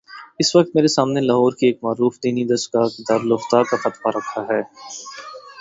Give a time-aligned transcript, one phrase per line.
[0.39, 4.11] اس وقت میرے سامنے لاہور کی ایک معروف دینی درس گاہ کے دارالافتاء کا فتوی
[4.17, 4.61] رکھا ہے۔